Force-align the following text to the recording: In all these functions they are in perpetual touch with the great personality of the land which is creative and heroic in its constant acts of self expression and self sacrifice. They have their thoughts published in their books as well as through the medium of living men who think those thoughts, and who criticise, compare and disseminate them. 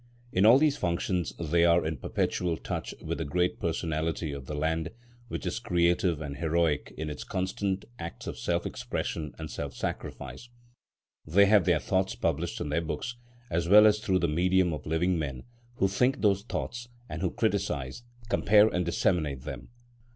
In 0.33 0.47
all 0.47 0.57
these 0.57 0.77
functions 0.77 1.31
they 1.39 1.63
are 1.63 1.85
in 1.85 1.97
perpetual 1.97 2.57
touch 2.57 2.95
with 3.03 3.19
the 3.19 3.23
great 3.23 3.59
personality 3.59 4.31
of 4.33 4.47
the 4.47 4.55
land 4.55 4.89
which 5.27 5.45
is 5.45 5.59
creative 5.59 6.21
and 6.21 6.37
heroic 6.37 6.91
in 6.97 7.07
its 7.07 7.23
constant 7.23 7.85
acts 7.99 8.25
of 8.25 8.39
self 8.39 8.65
expression 8.65 9.31
and 9.37 9.51
self 9.51 9.75
sacrifice. 9.75 10.49
They 11.23 11.45
have 11.45 11.65
their 11.65 11.77
thoughts 11.77 12.15
published 12.15 12.59
in 12.59 12.69
their 12.69 12.81
books 12.81 13.15
as 13.51 13.69
well 13.69 13.85
as 13.85 13.99
through 13.99 14.17
the 14.17 14.27
medium 14.27 14.73
of 14.73 14.87
living 14.87 15.19
men 15.19 15.43
who 15.75 15.87
think 15.87 16.21
those 16.21 16.41
thoughts, 16.41 16.87
and 17.07 17.21
who 17.21 17.29
criticise, 17.29 18.01
compare 18.27 18.67
and 18.69 18.83
disseminate 18.83 19.41
them. 19.43 19.69